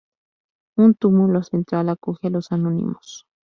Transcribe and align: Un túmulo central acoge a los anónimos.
Un 0.77 0.95
túmulo 0.95 1.43
central 1.43 1.87
acoge 1.89 2.25
a 2.25 2.29
los 2.31 2.51
anónimos. 2.51 3.27